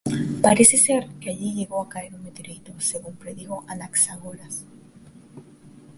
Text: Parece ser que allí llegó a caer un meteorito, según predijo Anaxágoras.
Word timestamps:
Parece 0.45 0.77
ser 0.79 1.07
que 1.19 1.29
allí 1.29 1.53
llegó 1.53 1.79
a 1.83 1.87
caer 1.87 2.15
un 2.15 2.23
meteorito, 2.23 2.73
según 2.79 3.15
predijo 3.17 3.63
Anaxágoras. 3.67 4.65